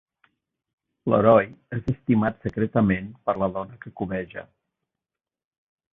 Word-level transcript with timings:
L'heroi 1.13 1.51
és 1.77 1.85
estimat 1.93 2.41
secretament 2.47 3.13
per 3.29 3.37
la 3.43 3.53
dona 3.59 3.81
que 3.85 3.95
cobeja. 4.03 4.47